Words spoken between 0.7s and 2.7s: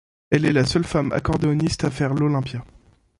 femme accordéoniste à faire l’Olympia.